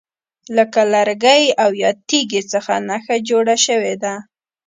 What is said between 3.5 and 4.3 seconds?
شوې ده.